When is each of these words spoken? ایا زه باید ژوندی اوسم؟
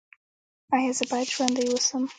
ایا 0.75 0.91
زه 0.97 1.05
باید 1.11 1.27
ژوندی 1.35 1.63
اوسم؟ 1.69 2.03